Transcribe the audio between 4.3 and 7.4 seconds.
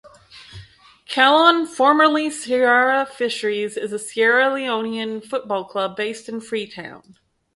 Leonean football club based in Freetown.